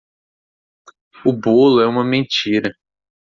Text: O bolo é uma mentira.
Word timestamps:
O 1.23 1.31
bolo 1.31 1.79
é 1.79 1.85
uma 1.85 2.03
mentira. 2.03 2.73